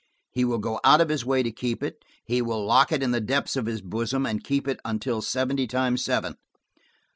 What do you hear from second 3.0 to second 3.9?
in the depths of his